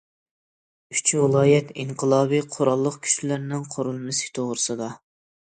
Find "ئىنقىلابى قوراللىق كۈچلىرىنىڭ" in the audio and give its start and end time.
1.83-3.69